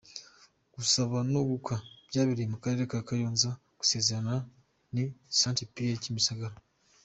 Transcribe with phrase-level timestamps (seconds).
[0.75, 1.75] Gusaba no gukwa
[2.09, 4.35] byabereye mu karere ka Kayonza gusezerana
[4.95, 5.03] ni
[5.39, 6.55] St Pierre Kimisagara.